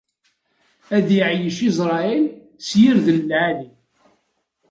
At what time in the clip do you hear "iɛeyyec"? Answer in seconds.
1.17-1.57